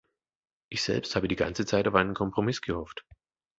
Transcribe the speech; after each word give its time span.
Ich 0.71 0.81
selbst 0.81 1.15
habe 1.15 1.27
die 1.27 1.35
ganze 1.35 1.63
Zeit 1.67 1.87
auf 1.87 1.93
einen 1.93 2.15
Kompromiss 2.15 2.63
gehofft. 2.63 3.05